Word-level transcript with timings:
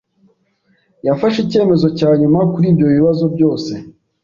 Yafashe 1.07 1.39
icyemezo 1.41 1.87
cya 1.97 2.09
nyuma 2.19 2.39
kuri 2.53 2.65
ibyo 2.71 2.85
bibazo 2.95 3.25
byose. 3.35 3.71